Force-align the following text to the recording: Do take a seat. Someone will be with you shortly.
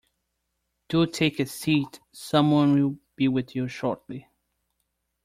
Do 0.89 1.05
take 1.05 1.39
a 1.39 1.45
seat. 1.45 1.99
Someone 2.11 2.73
will 2.73 2.97
be 3.15 3.27
with 3.27 3.55
you 3.55 3.67
shortly. 3.67 4.27